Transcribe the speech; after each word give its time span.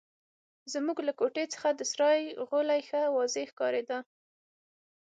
زموږ 0.73 0.97
له 1.07 1.13
کوټې 1.19 1.45
څخه 1.53 1.69
د 1.73 1.81
سرای 1.91 2.21
غولی 2.47 2.81
ښه 2.87 3.01
واضح 3.15 3.47
ښکارېده. 3.51 3.97